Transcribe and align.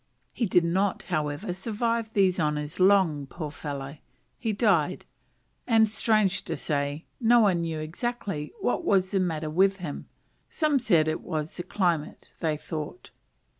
He 0.33 0.47
did 0.47 0.63
not, 0.63 1.03
however, 1.13 1.53
survive 1.53 2.11
these 2.15 2.39
honours 2.39 2.79
long, 2.79 3.27
poor 3.27 3.51
fellow. 3.51 3.99
He 4.39 4.51
died; 4.51 5.05
and, 5.67 5.87
strange 5.87 6.41
to 6.45 6.57
say, 6.57 7.05
no 7.19 7.41
one 7.41 7.61
knew 7.61 7.79
exactly 7.79 8.51
what 8.61 8.83
was 8.83 9.11
the 9.11 9.19
matter 9.19 9.51
with 9.51 9.77
him: 9.77 10.07
some 10.49 10.79
said 10.79 11.07
it 11.07 11.21
was 11.21 11.55
the 11.55 11.61
climate, 11.61 12.33
they 12.39 12.57
thought. 12.57 13.11